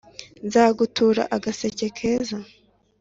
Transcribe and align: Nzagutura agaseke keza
Nzagutura 0.45 1.23
agaseke 1.35 1.85
keza 1.97 2.37